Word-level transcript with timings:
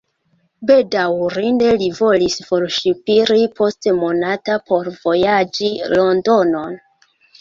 Bedaŭrinde 0.69 1.67
li 1.81 1.89
volis 1.97 2.37
forŝipiri 2.47 3.45
post 3.59 3.91
monato 3.99 4.57
por 4.71 4.91
vojaĝi 5.05 5.71
Londonon. 5.95 6.79